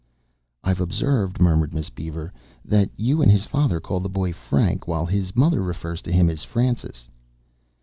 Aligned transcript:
"I've 0.63 0.81
observed," 0.81 1.39
murmured 1.39 1.75
Miss 1.75 1.91
Beaver, 1.91 2.33
"that 2.65 2.89
you 2.97 3.21
and 3.21 3.31
his 3.31 3.45
father 3.45 3.79
call 3.79 3.99
the 3.99 4.09
boy 4.09 4.33
Frank, 4.33 4.87
while 4.87 5.05
his 5.05 5.35
mother 5.35 5.61
refers 5.61 6.01
to 6.01 6.11
him 6.11 6.27
as 6.27 6.41
Francis." 6.43 7.07